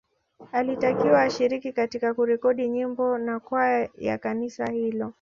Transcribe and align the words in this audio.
Alitakiwa 0.51 1.21
ashiriki 1.21 1.73
katika 1.73 2.13
kurekodi 2.13 2.69
nyimbo 2.69 3.17
na 3.17 3.39
kwaya 3.39 3.89
ya 3.97 4.17
kanisa 4.17 4.71
hilo 4.71 5.09